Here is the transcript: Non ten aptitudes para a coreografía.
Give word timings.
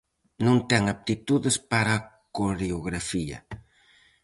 Non 0.45 0.57
ten 0.69 0.83
aptitudes 0.95 1.55
para 1.71 1.91
a 1.99 2.05
coreografía. 2.37 3.37